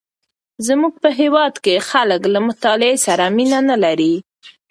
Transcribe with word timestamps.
زمونږ 0.65 0.93
په 1.03 1.09
هیواد 1.19 1.53
کې 1.63 1.85
خلک 1.89 2.21
له 2.33 2.39
مطالعې 2.47 2.95
سره 3.05 3.23
مینه 3.35 3.59
نه 3.69 3.75
لري. 3.83 4.13